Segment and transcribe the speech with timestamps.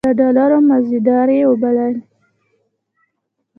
[0.03, 1.91] د ډالرو مزدورۍ وبللې.